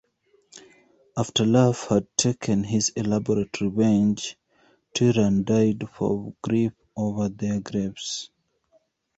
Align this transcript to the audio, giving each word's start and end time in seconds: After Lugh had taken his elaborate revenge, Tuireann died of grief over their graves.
After 1.15 1.45
Lugh 1.45 1.75
had 1.89 2.07
taken 2.17 2.63
his 2.63 2.89
elaborate 2.95 3.61
revenge, 3.61 4.35
Tuireann 4.95 5.43
died 5.45 5.85
of 5.99 6.33
grief 6.41 6.73
over 6.97 7.29
their 7.29 7.59
graves. 7.59 8.31